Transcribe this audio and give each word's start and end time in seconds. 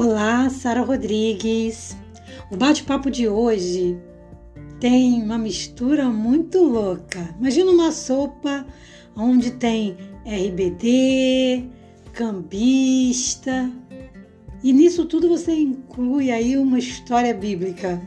Olá, 0.00 0.48
Sara 0.48 0.82
Rodrigues. 0.82 1.96
O 2.52 2.56
bate-papo 2.56 3.10
de 3.10 3.26
hoje 3.26 3.98
tem 4.78 5.20
uma 5.20 5.36
mistura 5.36 6.04
muito 6.04 6.62
louca. 6.62 7.34
Imagina 7.36 7.72
uma 7.72 7.90
sopa 7.90 8.64
onde 9.16 9.50
tem 9.50 9.96
RBD, 10.24 11.68
cambista, 12.12 13.68
e 14.62 14.72
nisso 14.72 15.04
tudo 15.04 15.28
você 15.28 15.52
inclui 15.52 16.30
aí 16.30 16.56
uma 16.56 16.78
história 16.78 17.34
bíblica. 17.34 18.00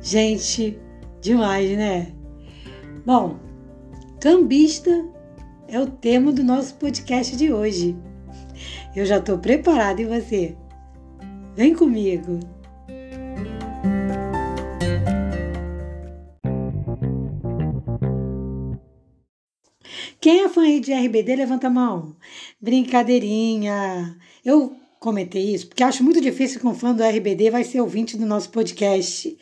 Gente, 0.00 0.78
demais, 1.20 1.76
né? 1.76 2.14
Bom, 3.04 3.38
cambista 4.18 5.04
é 5.68 5.78
o 5.78 5.86
tema 5.86 6.32
do 6.32 6.42
nosso 6.42 6.76
podcast 6.76 7.36
de 7.36 7.52
hoje. 7.52 7.94
Eu 8.96 9.04
já 9.04 9.18
estou 9.18 9.36
preparada 9.36 10.00
e 10.00 10.06
você? 10.06 10.56
Vem 11.56 11.74
comigo! 11.74 12.38
Quem 20.20 20.42
é 20.42 20.48
fã 20.48 20.62
aí 20.62 20.80
de 20.80 20.92
RBD, 20.92 21.34
levanta 21.34 21.66
a 21.66 21.70
mão. 21.70 22.14
Brincadeirinha. 22.60 24.16
Eu 24.44 24.76
comentei 25.00 25.54
isso 25.54 25.66
porque 25.66 25.82
acho 25.82 26.04
muito 26.04 26.20
difícil 26.20 26.60
que 26.60 26.66
um 26.66 26.74
fã 26.74 26.94
do 26.94 27.02
RBD 27.02 27.50
vai 27.50 27.64
ser 27.64 27.80
ouvinte 27.80 28.16
do 28.16 28.26
nosso 28.26 28.50
podcast. 28.50 29.36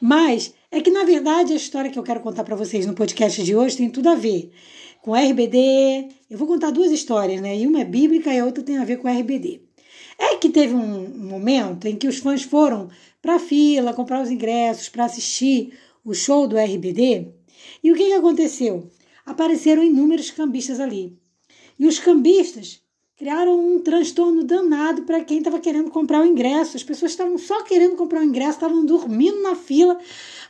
Mas 0.00 0.52
é 0.70 0.80
que, 0.80 0.90
na 0.90 1.04
verdade, 1.04 1.52
a 1.52 1.56
história 1.56 1.90
que 1.90 1.98
eu 1.98 2.02
quero 2.02 2.20
contar 2.20 2.44
para 2.44 2.56
vocês 2.56 2.84
no 2.86 2.94
podcast 2.94 3.42
de 3.42 3.54
hoje 3.54 3.76
tem 3.76 3.88
tudo 3.88 4.08
a 4.08 4.14
ver 4.14 4.52
com 5.00 5.14
RBD. 5.14 6.08
Eu 6.28 6.36
vou 6.36 6.48
contar 6.48 6.70
duas 6.70 6.90
histórias, 6.90 7.40
né? 7.40 7.56
E 7.56 7.66
uma 7.66 7.80
é 7.80 7.84
bíblica 7.84 8.34
e 8.34 8.40
a 8.40 8.44
outra 8.44 8.62
tem 8.62 8.78
a 8.78 8.84
ver 8.84 8.98
com 8.98 9.08
RBD. 9.08 9.65
É 10.18 10.36
que 10.36 10.48
teve 10.48 10.74
um 10.74 11.08
momento 11.08 11.86
em 11.86 11.96
que 11.96 12.08
os 12.08 12.18
fãs 12.18 12.42
foram 12.42 12.88
para 13.20 13.36
a 13.36 13.38
fila 13.40 13.92
comprar 13.92 14.22
os 14.22 14.30
ingressos 14.30 14.88
para 14.88 15.04
assistir 15.04 15.72
o 16.04 16.14
show 16.14 16.46
do 16.46 16.56
RBD. 16.56 17.28
E 17.82 17.92
o 17.92 17.94
que, 17.94 18.06
que 18.06 18.12
aconteceu? 18.12 18.90
Apareceram 19.24 19.82
inúmeros 19.82 20.30
cambistas 20.30 20.80
ali. 20.80 21.18
E 21.78 21.86
os 21.86 21.98
cambistas 21.98 22.80
criaram 23.16 23.58
um 23.58 23.80
transtorno 23.80 24.44
danado 24.44 25.02
para 25.02 25.24
quem 25.24 25.38
estava 25.38 25.58
querendo 25.58 25.90
comprar 25.90 26.22
o 26.22 26.26
ingresso. 26.26 26.76
As 26.76 26.82
pessoas 26.82 27.12
estavam 27.12 27.36
só 27.38 27.62
querendo 27.62 27.96
comprar 27.96 28.20
o 28.20 28.24
ingresso, 28.24 28.52
estavam 28.52 28.84
dormindo 28.84 29.42
na 29.42 29.56
fila, 29.56 29.98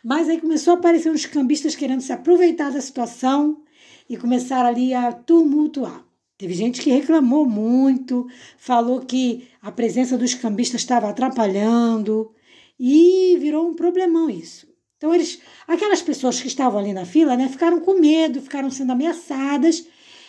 mas 0.04 0.28
aí 0.28 0.40
começou 0.40 0.74
a 0.74 0.76
aparecer 0.76 1.10
uns 1.10 1.26
cambistas 1.26 1.74
querendo 1.74 2.00
se 2.00 2.12
aproveitar 2.12 2.70
da 2.70 2.80
situação 2.80 3.62
e 4.08 4.16
começaram 4.16 4.68
ali 4.68 4.94
a 4.94 5.12
tumultuar. 5.12 6.05
Teve 6.38 6.52
gente 6.52 6.82
que 6.82 6.90
reclamou 6.90 7.46
muito, 7.46 8.26
falou 8.58 9.00
que 9.00 9.48
a 9.62 9.72
presença 9.72 10.18
dos 10.18 10.34
cambistas 10.34 10.82
estava 10.82 11.08
atrapalhando 11.08 12.30
e 12.78 13.36
virou 13.38 13.66
um 13.66 13.74
problemão 13.74 14.28
isso. 14.28 14.66
Então 14.98 15.14
eles, 15.14 15.40
aquelas 15.66 16.02
pessoas 16.02 16.40
que 16.40 16.48
estavam 16.48 16.78
ali 16.78 16.92
na 16.92 17.06
fila, 17.06 17.36
né, 17.36 17.48
ficaram 17.48 17.80
com 17.80 17.98
medo, 17.98 18.40
ficaram 18.40 18.70
sendo 18.70 18.92
ameaçadas, 18.92 19.86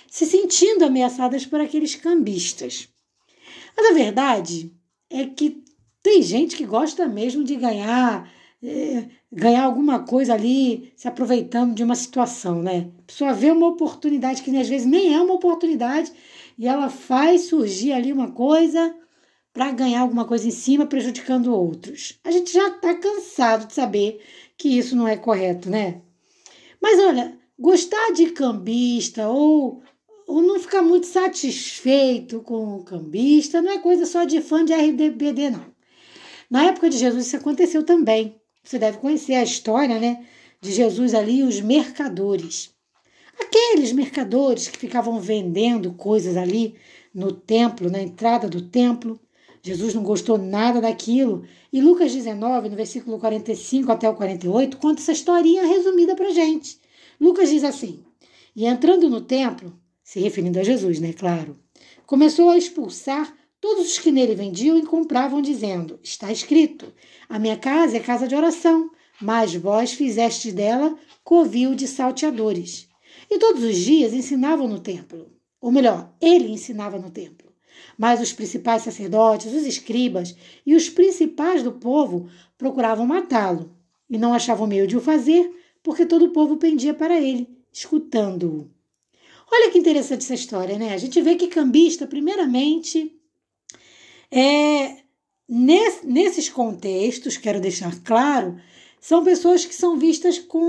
se 0.09 0.25
sentindo 0.25 0.85
ameaçadas 0.85 1.45
por 1.45 1.59
aqueles 1.59 1.95
cambistas. 1.95 2.87
Mas 3.75 3.91
a 3.91 3.93
verdade 3.93 4.73
é 5.09 5.25
que 5.25 5.63
tem 6.01 6.21
gente 6.21 6.55
que 6.55 6.65
gosta 6.65 7.07
mesmo 7.07 7.43
de 7.43 7.55
ganhar 7.55 8.31
é, 8.63 9.05
ganhar 9.31 9.63
alguma 9.63 9.99
coisa 9.99 10.33
ali 10.33 10.91
se 10.95 11.07
aproveitando 11.07 11.75
de 11.75 11.83
uma 11.83 11.95
situação, 11.95 12.61
né? 12.61 12.89
A 12.99 13.01
pessoa 13.03 13.33
vê 13.33 13.51
uma 13.51 13.67
oportunidade 13.67 14.41
que 14.41 14.55
às 14.57 14.67
vezes 14.67 14.87
nem 14.87 15.13
é 15.13 15.21
uma 15.21 15.33
oportunidade 15.33 16.11
e 16.57 16.67
ela 16.67 16.89
faz 16.89 17.41
surgir 17.43 17.91
ali 17.91 18.11
uma 18.11 18.31
coisa 18.31 18.95
para 19.53 19.71
ganhar 19.71 20.01
alguma 20.01 20.25
coisa 20.25 20.47
em 20.47 20.51
cima, 20.51 20.85
prejudicando 20.85 21.53
outros. 21.53 22.19
A 22.23 22.31
gente 22.31 22.51
já 22.51 22.67
está 22.67 22.93
cansado 22.95 23.67
de 23.67 23.73
saber 23.73 24.21
que 24.57 24.69
isso 24.69 24.95
não 24.95 25.07
é 25.07 25.17
correto, 25.17 25.69
né? 25.69 26.01
Mas 26.81 26.99
olha, 26.99 27.37
gostar 27.57 28.11
de 28.11 28.31
cambista 28.31 29.27
ou, 29.29 29.81
ou 30.27 30.41
não 30.41 30.59
ficar 30.59 30.81
muito 30.81 31.07
satisfeito 31.07 32.41
com 32.41 32.77
o 32.77 32.83
cambista 32.83 33.61
não 33.61 33.71
é 33.71 33.79
coisa 33.79 34.05
só 34.05 34.25
de 34.25 34.41
fã 34.41 34.63
de 34.63 34.73
RDBD, 34.73 35.49
não. 35.51 35.65
Na 36.49 36.65
época 36.65 36.89
de 36.89 36.97
Jesus 36.97 37.27
isso 37.27 37.37
aconteceu 37.37 37.83
também. 37.83 38.36
Você 38.67 38.77
deve 38.77 38.97
conhecer 38.97 39.35
a 39.35 39.43
história, 39.43 39.97
né? 39.97 40.25
De 40.59 40.73
Jesus 40.73 41.13
ali 41.13 41.39
e 41.39 41.43
os 41.43 41.61
mercadores. 41.61 42.69
Aqueles 43.39 43.93
mercadores 43.93 44.67
que 44.67 44.77
ficavam 44.77 45.21
vendendo 45.21 45.93
coisas 45.93 46.35
ali 46.35 46.75
no 47.13 47.31
templo, 47.31 47.89
na 47.89 48.01
entrada 48.01 48.49
do 48.49 48.61
templo. 48.61 49.17
Jesus 49.63 49.93
não 49.93 50.03
gostou 50.03 50.37
nada 50.37 50.81
daquilo. 50.81 51.45
E 51.71 51.79
Lucas 51.79 52.13
19, 52.13 52.67
no 52.67 52.75
versículo 52.75 53.17
45 53.17 53.89
até 53.89 54.09
o 54.09 54.15
48, 54.15 54.75
conta 54.75 55.01
essa 55.01 55.13
historinha 55.13 55.65
resumida 55.65 56.13
para 56.13 56.31
gente. 56.31 56.77
Lucas 57.21 57.49
diz 57.49 57.63
assim: 57.63 58.03
E 58.53 58.65
entrando 58.65 59.09
no 59.09 59.21
templo, 59.21 59.79
se 60.03 60.19
referindo 60.19 60.59
a 60.59 60.63
Jesus, 60.63 60.99
né? 60.99 61.13
Claro, 61.13 61.57
começou 62.05 62.49
a 62.49 62.57
expulsar 62.57 63.33
todos 63.59 63.87
os 63.87 63.99
que 63.99 64.11
nele 64.11 64.35
vendiam 64.35 64.77
e 64.77 64.85
compravam, 64.85 65.41
dizendo: 65.41 65.99
Está 66.03 66.31
escrito: 66.31 66.93
A 67.27 67.39
minha 67.39 67.57
casa 67.57 67.97
é 67.97 67.99
casa 67.99 68.27
de 68.27 68.35
oração, 68.35 68.91
mas 69.21 69.55
vós 69.55 69.93
fizeste 69.93 70.51
dela 70.51 70.97
covil 71.23 71.75
de 71.75 71.87
salteadores. 71.87 72.87
E 73.29 73.37
todos 73.37 73.63
os 73.63 73.75
dias 73.75 74.13
ensinavam 74.13 74.67
no 74.67 74.79
templo. 74.79 75.31
Ou 75.59 75.71
melhor, 75.71 76.13
ele 76.21 76.49
ensinava 76.49 76.97
no 76.97 77.09
templo. 77.09 77.51
Mas 77.97 78.21
os 78.21 78.31
principais 78.31 78.83
sacerdotes, 78.83 79.53
os 79.53 79.65
escribas 79.65 80.35
e 80.65 80.75
os 80.75 80.89
principais 80.89 81.63
do 81.63 81.73
povo 81.73 82.29
procuravam 82.57 83.05
matá-lo 83.05 83.75
e 84.09 84.17
não 84.17 84.33
achavam 84.33 84.67
meio 84.67 84.87
de 84.87 84.95
o 84.95 85.01
fazer, 85.01 85.51
porque 85.83 86.05
todo 86.05 86.25
o 86.25 86.31
povo 86.31 86.57
pendia 86.57 86.93
para 86.93 87.19
ele, 87.19 87.49
escutando-o. 87.73 88.69
Olha 89.51 89.71
que 89.71 89.77
interessante 89.77 90.21
essa 90.21 90.33
história, 90.33 90.77
né? 90.77 90.93
A 90.93 90.97
gente 90.97 91.21
vê 91.21 91.35
que 91.35 91.47
cambista, 91.47 92.05
primeiramente, 92.05 93.16
é, 94.31 94.97
nesses 96.03 96.49
contextos, 96.49 97.37
quero 97.37 97.59
deixar 97.61 97.97
claro, 98.03 98.57
são 98.99 99.23
pessoas 99.23 99.65
que 99.65 99.75
são 99.75 99.97
vistas 99.97 100.39
com 100.39 100.59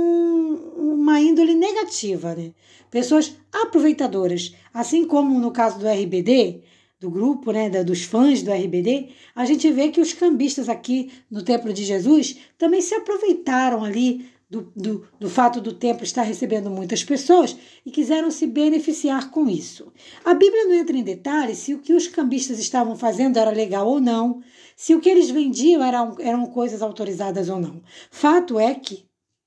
uma 0.77 1.21
índole 1.21 1.55
negativa, 1.55 2.35
né? 2.35 2.53
pessoas 2.91 3.37
aproveitadoras. 3.53 4.55
Assim 4.73 5.05
como 5.07 5.39
no 5.39 5.51
caso 5.51 5.79
do 5.79 5.89
RBD, 5.89 6.63
do 7.01 7.11
grupo, 7.11 7.53
né, 7.53 7.71
dos 7.85 8.03
fãs 8.03 8.43
do 8.43 8.53
RBD, 8.53 9.09
a 9.35 9.45
gente 9.45 9.71
vê 9.71 9.89
que 9.89 10.01
os 10.01 10.13
cambistas 10.13 10.69
aqui 10.69 11.13
no 11.31 11.43
Templo 11.43 11.73
de 11.73 11.85
Jesus 11.85 12.39
também 12.57 12.81
se 12.81 12.95
aproveitaram 12.95 13.85
ali 13.85 14.27
do, 14.51 14.73
do, 14.75 15.07
do 15.21 15.29
fato 15.29 15.61
do 15.61 15.75
templo 15.75 16.05
estar 16.05 16.23
recebendo 16.23 16.71
muitas 16.71 17.05
pessoas 17.05 17.57
e 17.85 17.91
quiseram 17.91 18.31
se 18.31 18.47
beneficiar 18.47 19.31
com 19.31 19.49
isso. 19.49 19.93
A 20.25 20.33
Bíblia 20.33 20.65
não 20.65 20.75
entra 20.75 20.97
em 20.97 21.03
detalhes 21.03 21.59
se 21.59 21.75
o 21.75 21.81
que 21.81 21.93
os 21.93 22.09
cambistas 22.09 22.59
estavam 22.59 22.97
fazendo 22.97 23.39
era 23.39 23.51
legal 23.51 23.87
ou 23.87 24.01
não, 24.01 24.43
se 24.75 24.95
o 24.95 25.01
que 25.01 25.09
eles 25.11 25.29
vendiam 25.29 25.83
eram, 25.83 26.17
eram 26.19 26.47
coisas 26.47 26.81
autorizadas 26.81 27.49
ou 27.49 27.61
não. 27.61 27.83
Fato 28.11 28.59
é 28.59 28.75
que 28.75 29.05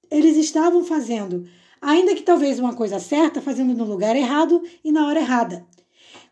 eles 0.09 0.37
estavam 0.37 0.83
fazendo, 0.83 1.47
ainda 1.81 2.13
que 2.13 2.21
talvez 2.21 2.59
uma 2.59 2.75
coisa 2.75 2.99
certa, 2.99 3.41
fazendo 3.41 3.73
no 3.73 3.85
lugar 3.85 4.15
errado 4.15 4.61
e 4.83 4.91
na 4.91 5.07
hora 5.07 5.19
errada. 5.19 5.65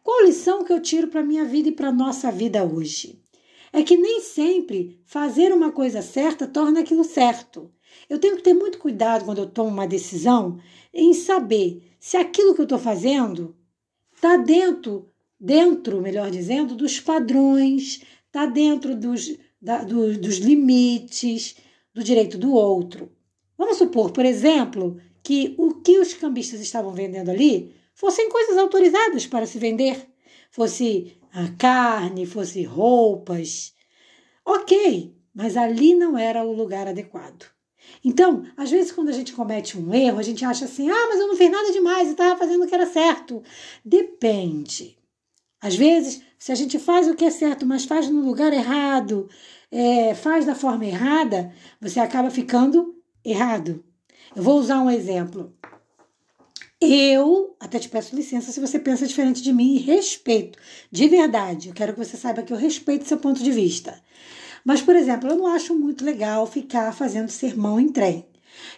Qual 0.03 0.25
lição 0.25 0.63
que 0.63 0.71
eu 0.71 0.81
tiro 0.81 1.07
para 1.07 1.21
a 1.21 1.25
minha 1.25 1.45
vida 1.45 1.69
e 1.69 1.71
para 1.71 1.89
a 1.89 1.93
nossa 1.93 2.31
vida 2.31 2.63
hoje? 2.63 3.19
É 3.71 3.83
que 3.83 3.95
nem 3.95 4.21
sempre 4.21 4.99
fazer 5.05 5.53
uma 5.53 5.71
coisa 5.71 6.01
certa 6.01 6.47
torna 6.47 6.81
aquilo 6.81 7.03
certo. 7.03 7.71
Eu 8.09 8.19
tenho 8.19 8.37
que 8.37 8.43
ter 8.43 8.53
muito 8.53 8.77
cuidado 8.77 9.25
quando 9.25 9.39
eu 9.39 9.49
tomo 9.49 9.69
uma 9.69 9.87
decisão 9.87 10.59
em 10.93 11.13
saber 11.13 11.83
se 11.99 12.17
aquilo 12.17 12.55
que 12.55 12.61
eu 12.61 12.63
estou 12.63 12.79
fazendo 12.79 13.55
está 14.15 14.37
dentro, 14.37 15.11
dentro, 15.39 16.01
melhor 16.01 16.29
dizendo, 16.31 16.75
dos 16.75 16.99
padrões, 16.99 18.01
está 18.25 18.45
dentro 18.45 18.95
dos, 18.95 19.37
da, 19.61 19.83
do, 19.83 20.17
dos 20.17 20.37
limites 20.37 21.55
do 21.93 22.03
direito 22.03 22.37
do 22.37 22.53
outro. 22.53 23.11
Vamos 23.57 23.77
supor, 23.77 24.11
por 24.11 24.25
exemplo, 24.25 24.99
que 25.21 25.53
o 25.57 25.75
que 25.81 25.99
os 25.99 26.13
cambistas 26.13 26.59
estavam 26.61 26.93
vendendo 26.93 27.29
ali 27.29 27.73
fossem 27.93 28.29
coisas 28.29 28.57
autorizadas 28.57 29.27
para 29.27 29.45
se 29.45 29.59
vender, 29.59 30.07
fosse 30.49 31.17
a 31.33 31.49
carne, 31.57 32.25
fosse 32.25 32.63
roupas. 32.63 33.73
Ok, 34.45 35.13
mas 35.33 35.57
ali 35.57 35.93
não 35.93 36.17
era 36.17 36.43
o 36.43 36.53
lugar 36.53 36.87
adequado. 36.87 37.45
Então, 38.03 38.43
às 38.55 38.71
vezes, 38.71 38.91
quando 38.91 39.09
a 39.09 39.13
gente 39.13 39.33
comete 39.33 39.77
um 39.77 39.93
erro, 39.93 40.19
a 40.19 40.23
gente 40.23 40.43
acha 40.45 40.65
assim: 40.65 40.89
ah, 40.89 41.07
mas 41.09 41.19
eu 41.19 41.27
não 41.27 41.35
fiz 41.35 41.51
nada 41.51 41.71
demais, 41.71 42.07
eu 42.07 42.11
estava 42.11 42.39
fazendo 42.39 42.63
o 42.63 42.67
que 42.67 42.75
era 42.75 42.85
certo. 42.85 43.43
Depende. 43.83 44.97
Às 45.61 45.75
vezes, 45.75 46.21
se 46.37 46.51
a 46.51 46.55
gente 46.55 46.79
faz 46.79 47.07
o 47.07 47.15
que 47.15 47.25
é 47.25 47.29
certo, 47.29 47.65
mas 47.65 47.85
faz 47.85 48.09
no 48.09 48.21
lugar 48.21 48.53
errado, 48.53 49.29
é, 49.71 50.15
faz 50.15 50.45
da 50.45 50.55
forma 50.55 50.85
errada, 50.85 51.53
você 51.81 51.99
acaba 51.99 52.29
ficando 52.29 52.95
errado. 53.23 53.83
Eu 54.35 54.43
vou 54.43 54.57
usar 54.57 54.79
um 54.79 54.89
exemplo. 54.89 55.53
Eu 56.81 57.57
até 57.59 57.77
te 57.77 57.89
peço 57.89 58.15
licença 58.15 58.53
se 58.53 58.59
você 58.61 58.79
pensa 58.79 59.05
diferente 59.05 59.41
de 59.41 59.51
mim 59.51 59.75
e 59.75 59.79
respeito. 59.79 60.57
De 60.89 61.09
verdade, 61.09 61.67
eu 61.67 61.73
quero 61.73 61.93
que 61.93 61.99
você 61.99 62.15
saiba 62.15 62.41
que 62.41 62.53
eu 62.53 62.57
respeito 62.57 63.05
seu 63.05 63.17
ponto 63.17 63.43
de 63.43 63.51
vista. 63.51 64.01
Mas, 64.63 64.81
por 64.81 64.95
exemplo, 64.95 65.29
eu 65.29 65.35
não 65.35 65.47
acho 65.47 65.75
muito 65.75 66.03
legal 66.03 66.45
ficar 66.45 66.93
fazendo 66.93 67.29
sermão 67.29 67.79
em 67.79 67.89
trem. 67.89 68.25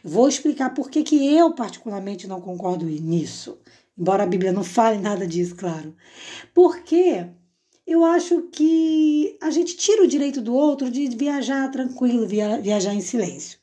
Vou 0.03 0.27
explicar 0.27 0.73
por 0.73 0.89
que, 0.89 1.03
que 1.03 1.35
eu, 1.35 1.53
particularmente, 1.53 2.27
não 2.27 2.41
concordo 2.41 2.85
nisso. 2.85 3.57
Embora 3.97 4.23
a 4.23 4.27
Bíblia 4.27 4.51
não 4.51 4.63
fale 4.63 4.97
nada 4.97 5.27
disso, 5.27 5.55
claro. 5.55 5.95
Porque 6.53 7.27
eu 7.85 8.05
acho 8.05 8.43
que 8.51 9.37
a 9.41 9.49
gente 9.49 9.75
tira 9.75 10.03
o 10.03 10.07
direito 10.07 10.41
do 10.41 10.53
outro 10.53 10.89
de 10.89 11.07
viajar 11.09 11.69
tranquilo, 11.71 12.27
viajar 12.27 12.93
em 12.93 13.01
silêncio. 13.01 13.59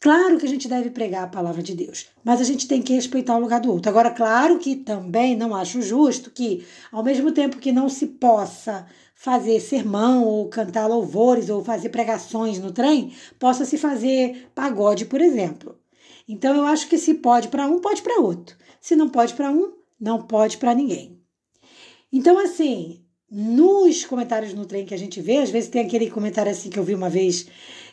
Claro 0.00 0.38
que 0.38 0.46
a 0.46 0.48
gente 0.48 0.68
deve 0.68 0.90
pregar 0.90 1.24
a 1.24 1.28
palavra 1.28 1.60
de 1.60 1.74
Deus, 1.74 2.06
mas 2.22 2.40
a 2.40 2.44
gente 2.44 2.68
tem 2.68 2.80
que 2.80 2.94
respeitar 2.94 3.36
o 3.36 3.40
lugar 3.40 3.60
do 3.60 3.72
outro. 3.72 3.90
Agora, 3.90 4.12
claro 4.12 4.58
que 4.58 4.76
também 4.76 5.36
não 5.36 5.54
acho 5.54 5.82
justo 5.82 6.30
que, 6.30 6.64
ao 6.92 7.02
mesmo 7.02 7.32
tempo 7.32 7.58
que 7.58 7.72
não 7.72 7.88
se 7.88 8.06
possa 8.06 8.86
fazer 9.18 9.58
sermão 9.58 10.24
ou 10.24 10.48
cantar 10.48 10.86
louvores 10.86 11.50
ou 11.50 11.64
fazer 11.64 11.88
pregações 11.88 12.60
no 12.60 12.70
trem, 12.70 13.12
possa 13.36 13.64
se 13.64 13.76
fazer 13.76 14.48
pagode, 14.54 15.06
por 15.06 15.20
exemplo. 15.20 15.76
Então, 16.28 16.54
eu 16.54 16.64
acho 16.64 16.88
que 16.88 16.96
se 16.96 17.14
pode 17.14 17.48
para 17.48 17.66
um, 17.66 17.80
pode 17.80 18.00
para 18.00 18.20
outro. 18.20 18.56
Se 18.80 18.94
não 18.94 19.08
pode 19.08 19.34
para 19.34 19.50
um, 19.50 19.72
não 20.00 20.22
pode 20.22 20.56
para 20.58 20.72
ninguém. 20.72 21.20
Então, 22.12 22.38
assim, 22.38 23.04
nos 23.28 24.04
comentários 24.04 24.54
no 24.54 24.64
trem 24.64 24.86
que 24.86 24.94
a 24.94 24.98
gente 24.98 25.20
vê, 25.20 25.38
às 25.38 25.50
vezes 25.50 25.68
tem 25.68 25.84
aquele 25.84 26.08
comentário 26.08 26.52
assim 26.52 26.70
que 26.70 26.78
eu 26.78 26.84
vi 26.84 26.94
uma 26.94 27.10
vez 27.10 27.48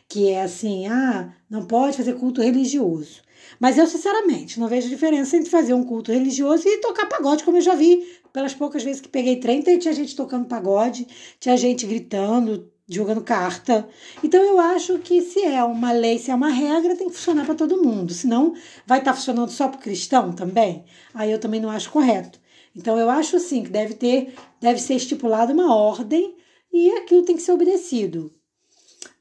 que 0.07 0.29
é 0.29 0.43
assim: 0.43 0.85
ah, 0.85 1.33
não 1.49 1.65
pode 1.65 1.97
fazer 1.97 2.13
culto 2.13 2.39
religioso. 2.39 3.23
Mas 3.59 3.79
eu, 3.79 3.87
sinceramente, 3.87 4.59
não 4.59 4.67
vejo 4.67 4.89
diferença 4.89 5.35
entre 5.35 5.49
fazer 5.49 5.73
um 5.73 5.83
culto 5.83 6.11
religioso 6.11 6.67
e 6.67 6.81
tocar 6.81 7.07
pagode, 7.07 7.43
como 7.43 7.57
eu 7.57 7.61
já 7.61 7.73
vi 7.73 8.03
pelas 8.35 8.53
poucas 8.53 8.83
vezes 8.83 8.99
que 8.99 9.07
peguei 9.07 9.37
trem, 9.37 9.61
tinha 9.61 9.93
gente 9.93 10.13
tocando 10.13 10.45
pagode, 10.45 11.07
tinha 11.39 11.55
gente 11.55 11.85
gritando, 11.85 12.69
jogando 12.85 13.21
carta. 13.21 13.87
Então 14.21 14.43
eu 14.43 14.59
acho 14.59 14.99
que 14.99 15.21
se 15.21 15.41
é 15.41 15.63
uma 15.63 15.93
lei, 15.93 16.19
se 16.19 16.31
é 16.31 16.35
uma 16.35 16.49
regra, 16.49 16.97
tem 16.97 17.07
que 17.07 17.15
funcionar 17.15 17.45
para 17.45 17.55
todo 17.55 17.81
mundo. 17.81 18.13
Senão 18.13 18.53
vai 18.85 18.99
estar 18.99 19.11
tá 19.11 19.15
funcionando 19.15 19.51
só 19.51 19.69
para 19.69 19.77
o 19.77 19.81
cristão 19.81 20.33
também. 20.33 20.83
Aí 21.13 21.31
eu 21.31 21.39
também 21.39 21.61
não 21.61 21.69
acho 21.69 21.89
correto. 21.89 22.37
Então 22.75 22.99
eu 22.99 23.09
acho 23.09 23.39
sim 23.39 23.63
que 23.63 23.69
deve 23.69 23.93
ter, 23.93 24.35
deve 24.59 24.81
ser 24.81 24.95
estipulada 24.95 25.53
uma 25.53 25.73
ordem 25.73 26.35
e 26.73 26.91
aquilo 26.91 27.23
tem 27.23 27.37
que 27.37 27.41
ser 27.41 27.53
obedecido. 27.53 28.33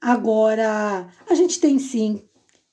Agora, 0.01 1.09
a 1.31 1.35
gente 1.37 1.61
tem 1.61 1.79
sim 1.79 2.21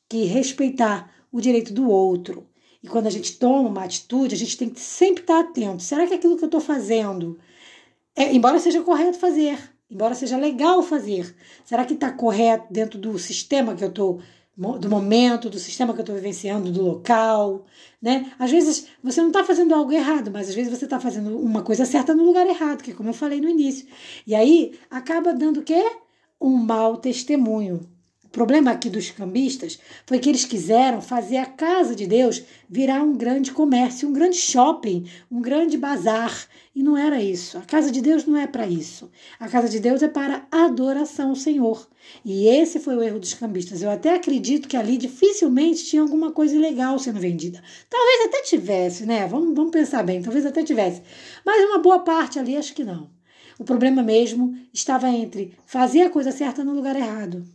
que 0.09 0.23
respeitar 0.23 1.13
o 1.31 1.39
direito 1.39 1.71
do 1.71 1.87
outro. 1.87 2.50
E 2.83 2.87
quando 2.87 3.07
a 3.07 3.11
gente 3.11 3.37
toma 3.37 3.69
uma 3.69 3.83
atitude, 3.83 4.35
a 4.35 4.37
gente 4.37 4.57
tem 4.57 4.69
que 4.69 4.79
sempre 4.79 5.21
estar 5.21 5.39
atento. 5.39 5.83
Será 5.83 6.07
que 6.07 6.13
aquilo 6.13 6.37
que 6.37 6.43
eu 6.43 6.47
estou 6.47 6.61
fazendo, 6.61 7.39
é, 8.15 8.33
embora 8.33 8.59
seja 8.59 8.81
correto 8.81 9.17
fazer, 9.19 9.57
embora 9.89 10.15
seja 10.15 10.37
legal 10.37 10.81
fazer, 10.81 11.35
será 11.63 11.85
que 11.85 11.93
está 11.93 12.11
correto 12.11 12.65
dentro 12.71 12.97
do 12.97 13.17
sistema 13.19 13.75
que 13.75 13.83
eu 13.83 13.89
estou 13.89 14.21
do 14.79 14.89
momento, 14.89 15.49
do 15.49 15.57
sistema 15.57 15.93
que 15.93 15.99
eu 15.99 16.03
estou 16.03 16.15
vivenciando, 16.15 16.71
do 16.71 16.83
local, 16.83 17.65
né? 17.99 18.31
Às 18.37 18.51
vezes 18.51 18.87
você 19.01 19.19
não 19.19 19.29
está 19.29 19.43
fazendo 19.43 19.73
algo 19.73 19.91
errado, 19.91 20.29
mas 20.29 20.49
às 20.49 20.55
vezes 20.55 20.77
você 20.77 20.85
está 20.85 20.99
fazendo 20.99 21.39
uma 21.39 21.63
coisa 21.63 21.83
certa 21.85 22.13
no 22.13 22.23
lugar 22.23 22.45
errado, 22.45 22.83
que 22.83 22.91
é 22.91 22.93
como 22.93 23.09
eu 23.09 23.13
falei 23.13 23.41
no 23.41 23.49
início. 23.49 23.87
E 24.27 24.35
aí 24.35 24.77
acaba 24.89 25.33
dando 25.33 25.61
o 25.61 25.63
quê? 25.63 25.83
um 26.41 26.57
mau 26.57 26.97
testemunho. 26.97 27.87
O 28.31 28.33
problema 28.33 28.71
aqui 28.71 28.89
dos 28.89 29.11
cambistas 29.11 29.77
foi 30.05 30.17
que 30.17 30.29
eles 30.29 30.45
quiseram 30.45 31.01
fazer 31.01 31.35
a 31.35 31.45
casa 31.45 31.93
de 31.93 32.07
Deus 32.07 32.41
virar 32.69 33.03
um 33.03 33.13
grande 33.13 33.51
comércio, 33.51 34.07
um 34.07 34.13
grande 34.13 34.37
shopping, 34.37 35.05
um 35.29 35.41
grande 35.41 35.77
bazar. 35.77 36.47
E 36.73 36.81
não 36.81 36.97
era 36.97 37.21
isso. 37.21 37.57
A 37.57 37.61
casa 37.61 37.91
de 37.91 37.99
Deus 37.99 38.25
não 38.25 38.37
é 38.37 38.47
para 38.47 38.65
isso. 38.65 39.11
A 39.37 39.49
casa 39.49 39.67
de 39.67 39.81
Deus 39.81 40.01
é 40.01 40.07
para 40.07 40.47
adoração 40.49 41.31
ao 41.31 41.35
Senhor. 41.35 41.85
E 42.23 42.47
esse 42.47 42.79
foi 42.79 42.95
o 42.95 43.03
erro 43.03 43.19
dos 43.19 43.33
cambistas. 43.33 43.81
Eu 43.81 43.91
até 43.91 44.15
acredito 44.15 44.69
que 44.69 44.77
ali 44.77 44.95
dificilmente 44.95 45.83
tinha 45.83 46.01
alguma 46.01 46.31
coisa 46.31 46.55
ilegal 46.55 46.97
sendo 46.99 47.19
vendida. 47.19 47.61
Talvez 47.89 48.27
até 48.27 48.43
tivesse, 48.43 49.05
né? 49.05 49.27
Vamos, 49.27 49.53
vamos 49.53 49.71
pensar 49.71 50.03
bem, 50.03 50.21
talvez 50.21 50.45
até 50.45 50.63
tivesse. 50.63 51.01
Mas 51.45 51.65
uma 51.65 51.79
boa 51.79 51.99
parte 51.99 52.39
ali 52.39 52.55
acho 52.55 52.73
que 52.73 52.85
não. 52.85 53.09
O 53.59 53.65
problema 53.65 54.01
mesmo 54.01 54.57
estava 54.73 55.09
entre 55.09 55.53
fazer 55.65 56.03
a 56.03 56.09
coisa 56.09 56.31
certa 56.31 56.63
no 56.63 56.73
lugar 56.73 56.95
errado. 56.95 57.45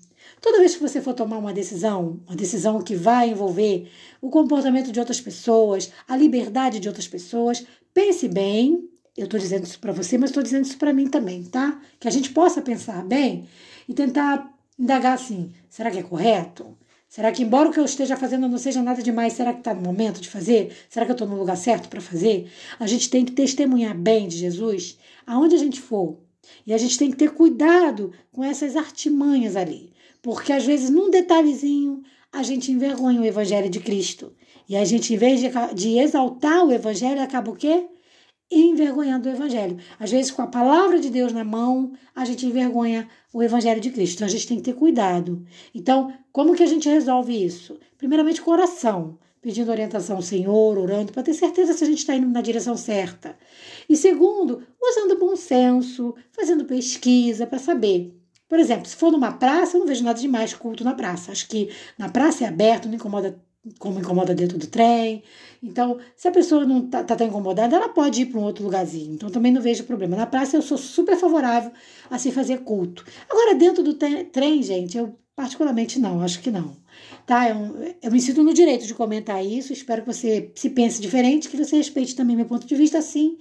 Toda 0.41 0.59
vez 0.59 0.75
que 0.75 0.83
você 0.83 1.01
for 1.01 1.15
tomar 1.15 1.39
uma 1.39 1.53
decisão, 1.53 2.21
uma 2.27 2.37
decisão 2.37 2.81
que 2.83 2.95
vai 2.95 3.31
envolver 3.31 3.91
o 4.21 4.29
comportamento 4.29 4.93
de 4.93 5.01
outras 5.01 5.21
pessoas, 5.21 5.91
a 6.07 6.17
liberdade 6.17 6.79
de 6.79 6.89
outras 6.89 7.09
pessoas, 7.09 7.67
pense 7.93 8.29
bem. 8.29 8.89
Eu 9.17 9.25
estou 9.25 9.41
dizendo 9.41 9.65
isso 9.65 9.81
para 9.81 9.93
você, 9.93 10.19
mas 10.19 10.31
estou 10.31 10.43
dizendo 10.43 10.67
isso 10.67 10.77
para 10.77 10.93
mim 10.93 11.09
também, 11.09 11.43
tá? 11.45 11.81
Que 11.99 12.07
a 12.07 12.11
gente 12.11 12.31
possa 12.31 12.61
pensar 12.61 13.03
bem 13.05 13.49
e 13.89 13.95
tentar 13.95 14.53
indagar 14.79 15.15
assim: 15.15 15.53
será 15.71 15.91
que 15.91 15.99
é 15.99 16.03
correto? 16.03 16.77
Será 17.09 17.33
que, 17.33 17.43
embora 17.43 17.71
o 17.71 17.73
que 17.73 17.81
eu 17.81 17.85
esteja 17.85 18.17
fazendo 18.17 18.49
não 18.49 18.59
seja 18.59 18.83
nada 18.83 19.03
demais, 19.03 19.33
será 19.33 19.53
que 19.53 19.61
está 19.61 19.73
no 19.73 19.81
momento 19.81 20.21
de 20.21 20.29
fazer? 20.29 20.77
Será 20.91 21.07
que 21.07 21.13
eu 21.13 21.15
estou 21.15 21.27
no 21.27 21.39
lugar 21.39 21.57
certo 21.57 21.89
para 21.89 22.01
fazer? 22.01 22.51
A 22.79 22.87
gente 22.87 23.09
tem 23.09 23.25
que 23.25 23.33
testemunhar 23.33 23.97
bem 23.97 24.29
de 24.29 24.37
Jesus 24.37 24.99
aonde 25.27 25.55
a 25.55 25.59
gente 25.59 25.81
for. 25.81 26.19
E 26.67 26.75
a 26.75 26.79
gente 26.79 26.99
tem 26.99 27.11
que 27.11 27.17
ter 27.17 27.33
cuidado 27.33 28.13
com 28.33 28.45
essas 28.45 28.77
artimanhas 28.77 29.57
ali. 29.57 29.93
Porque 30.27 30.53
às 30.53 30.67
vezes, 30.67 30.91
num 30.91 31.09
detalhezinho, 31.09 32.03
a 32.33 32.43
gente 32.43 32.73
envergonha 32.73 33.21
o 33.21 33.25
Evangelho 33.25 33.71
de 33.71 33.79
Cristo. 33.79 34.35
E 34.69 34.75
a 34.75 34.85
gente, 34.85 35.15
em 35.15 35.17
vez 35.17 35.39
de, 35.39 35.49
de 35.73 36.01
exaltar 36.01 36.65
o 36.65 36.73
Evangelho, 36.73 37.23
acaba 37.23 37.53
o 37.53 37.55
quê? 37.55 37.87
Envergonhando 38.51 39.29
o 39.29 39.33
Evangelho. 39.33 39.79
Às 40.01 40.11
vezes, 40.11 40.33
com 40.33 40.43
a 40.43 40.49
palavra 40.49 40.99
de 40.99 41.11
Deus 41.11 41.33
na 41.33 41.45
mão, 41.45 41.93
a 42.13 42.25
gente 42.25 42.45
envergonha 42.45 43.09
o 43.33 43.41
Evangelho 43.41 43.81
de 43.81 43.91
Cristo. 43.91 44.17
Então, 44.17 44.27
a 44.27 44.31
gente 44.31 44.49
tem 44.49 44.57
que 44.57 44.65
ter 44.65 44.75
cuidado. 44.75 45.47
Então, 45.73 46.13
como 46.33 46.57
que 46.57 46.65
a 46.65 46.67
gente 46.67 46.89
resolve 46.89 47.33
isso? 47.33 47.79
Primeiramente, 47.97 48.43
com 48.43 48.51
oração 48.51 49.21
pedindo 49.41 49.71
orientação 49.71 50.17
ao 50.17 50.23
Senhor, 50.23 50.77
orando, 50.77 51.13
para 51.13 51.23
ter 51.23 51.35
certeza 51.35 51.73
se 51.73 51.85
a 51.85 51.87
gente 51.87 51.99
está 51.99 52.17
indo 52.17 52.27
na 52.27 52.41
direção 52.41 52.77
certa. 52.77 53.39
E 53.89 53.97
segundo, 53.97 54.61
usando 54.83 55.21
bom 55.21 55.37
senso, 55.37 56.17
fazendo 56.33 56.65
pesquisa 56.65 57.47
para 57.47 57.61
saber. 57.61 58.26
Por 58.49 58.59
exemplo, 58.59 58.87
se 58.87 58.97
for 58.97 59.11
numa 59.11 59.33
praça, 59.33 59.77
eu 59.77 59.81
não 59.81 59.87
vejo 59.87 60.05
nada 60.05 60.19
de 60.19 60.29
mais 60.29 60.55
culto 60.55 60.85
na 60.85 60.95
praça. 60.95 61.33
Acho 61.33 61.49
que 61.49 61.71
na 61.99 62.09
praça 62.09 62.45
é 62.45 62.49
aberto, 62.49 62.87
não 62.87 62.95
incomoda 62.95 63.41
como 63.79 63.99
incomoda 63.99 64.35
dentro 64.35 64.59
do 64.59 64.67
trem. 64.67 65.23
Então, 65.63 65.99
se 66.15 66.29
a 66.29 66.31
pessoa 66.31 66.65
não 66.65 66.85
está 66.85 67.03
tá, 67.03 67.17
tá 67.17 67.25
incomodada, 67.25 67.75
ela 67.75 67.89
pode 67.89 68.23
ir 68.23 68.27
para 68.27 68.39
um 68.39 68.45
outro 68.45 68.65
lugarzinho. 68.65 69.15
Então, 69.15 69.31
também 69.31 69.53
não 69.53 69.61
vejo 69.61 69.85
problema. 69.85 70.17
Na 70.17 70.27
praça, 70.27 70.57
eu 70.57 70.63
sou 70.63 70.79
super 70.79 71.17
favorável 71.17 71.73
a 72.09 72.19
se 72.19 72.31
fazer 72.31 72.59
culto. 72.59 73.05
Agora, 73.29 73.55
dentro 73.55 73.83
do 73.83 73.95
trem, 73.95 74.63
gente, 74.63 74.97
eu 74.97 75.19
particularmente 75.35 75.99
não, 75.99 76.23
acho 76.23 76.41
que 76.41 76.51
não. 76.51 76.77
Tá? 77.27 77.51
Eu, 77.51 77.95
eu 78.03 78.11
me 78.11 78.21
sinto 78.21 78.43
no 78.43 78.55
direito 78.55 78.87
de 78.87 78.95
comentar 78.95 79.45
isso. 79.45 79.73
Espero 79.73 80.03
que 80.03 80.13
você 80.13 80.53
se 80.55 80.71
pense 80.71 81.03
diferente, 81.03 81.49
que 81.49 81.57
você 81.57 81.77
respeite 81.77 82.15
também 82.15 82.37
meu 82.37 82.47
ponto 82.47 82.67
de 82.67 82.75
vista, 82.77 82.99
assim 82.99 83.37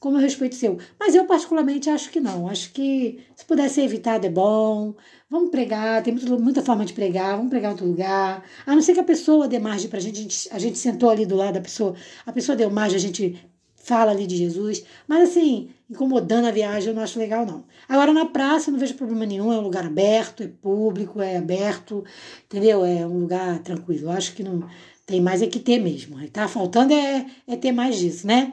como 0.00 0.16
eu 0.16 0.20
respeito 0.20 0.52
o 0.52 0.56
seu. 0.56 0.78
Mas 0.98 1.14
eu, 1.14 1.26
particularmente, 1.26 1.90
acho 1.90 2.10
que 2.10 2.20
não. 2.20 2.48
Acho 2.48 2.72
que 2.72 3.20
se 3.34 3.44
puder 3.44 3.68
ser 3.68 3.82
evitado 3.82 4.26
é 4.26 4.30
bom. 4.30 4.94
Vamos 5.28 5.50
pregar, 5.50 6.02
tem 6.02 6.14
muito, 6.14 6.40
muita 6.40 6.62
forma 6.62 6.84
de 6.84 6.92
pregar, 6.92 7.36
vamos 7.36 7.50
pregar 7.50 7.70
em 7.70 7.72
outro 7.72 7.86
lugar. 7.86 8.44
A 8.64 8.74
não 8.74 8.82
ser 8.82 8.94
que 8.94 9.00
a 9.00 9.04
pessoa 9.04 9.48
dê 9.48 9.58
margem 9.58 9.90
pra 9.90 10.00
gente, 10.00 10.18
a 10.18 10.22
gente, 10.22 10.48
a 10.52 10.58
gente 10.58 10.78
sentou 10.78 11.10
ali 11.10 11.26
do 11.26 11.36
lado 11.36 11.54
da 11.54 11.60
pessoa, 11.60 11.94
a 12.24 12.32
pessoa 12.32 12.56
deu 12.56 12.70
margem, 12.70 12.96
a 12.96 13.00
gente 13.00 13.38
fala 13.76 14.12
ali 14.12 14.26
de 14.26 14.36
Jesus. 14.36 14.84
Mas 15.06 15.30
assim, 15.30 15.70
incomodando 15.90 16.46
a 16.46 16.50
viagem, 16.50 16.90
eu 16.90 16.94
não 16.94 17.02
acho 17.02 17.18
legal, 17.18 17.44
não. 17.44 17.64
Agora, 17.88 18.12
na 18.12 18.26
praça, 18.26 18.68
eu 18.68 18.72
não 18.72 18.78
vejo 18.78 18.94
problema 18.94 19.26
nenhum, 19.26 19.52
é 19.52 19.58
um 19.58 19.62
lugar 19.62 19.86
aberto, 19.86 20.42
é 20.42 20.48
público, 20.48 21.20
é 21.20 21.36
aberto, 21.36 22.04
entendeu? 22.44 22.84
É 22.84 23.06
um 23.06 23.20
lugar 23.20 23.58
tranquilo. 23.60 24.06
Eu 24.06 24.10
acho 24.10 24.34
que 24.34 24.42
não 24.42 24.68
tem 25.06 25.20
mais 25.20 25.42
é 25.42 25.46
que 25.46 25.58
ter 25.58 25.78
mesmo. 25.78 26.16
Tá 26.28 26.46
faltando 26.46 26.92
é, 26.92 27.26
é 27.46 27.56
ter 27.56 27.72
mais 27.72 27.98
disso, 27.98 28.26
né? 28.26 28.52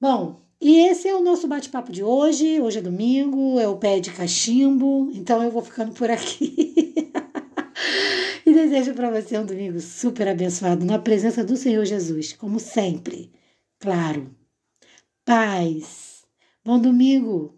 Bom, 0.00 0.43
e 0.64 0.78
esse 0.88 1.06
é 1.06 1.14
o 1.14 1.22
nosso 1.22 1.46
bate-papo 1.46 1.92
de 1.92 2.02
hoje. 2.02 2.58
Hoje 2.58 2.78
é 2.78 2.80
domingo, 2.80 3.60
é 3.60 3.68
o 3.68 3.76
pé 3.76 4.00
de 4.00 4.10
cachimbo, 4.10 5.10
então 5.12 5.42
eu 5.42 5.50
vou 5.50 5.60
ficando 5.60 5.92
por 5.92 6.10
aqui. 6.10 6.74
e 8.46 8.50
desejo 8.50 8.94
para 8.94 9.10
você 9.10 9.38
um 9.38 9.44
domingo 9.44 9.78
super 9.78 10.26
abençoado 10.26 10.82
na 10.86 10.98
presença 10.98 11.44
do 11.44 11.54
Senhor 11.54 11.84
Jesus, 11.84 12.32
como 12.32 12.58
sempre. 12.58 13.30
Claro. 13.78 14.34
Paz. 15.26 16.24
Bom 16.64 16.80
domingo. 16.80 17.54